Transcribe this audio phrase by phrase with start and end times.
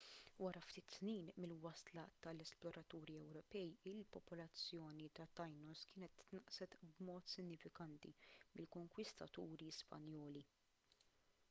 [0.43, 8.17] wara ftit snin mill-wasla tal-esploraturi ewropej il-popolazzjoni ta' tainos kienet tnaqqset b'mod sinifikanti
[8.55, 10.47] mill-konkwistaturi spanjoli